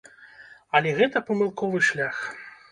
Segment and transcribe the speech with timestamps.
[0.79, 2.27] Але гэта памылковы шлях.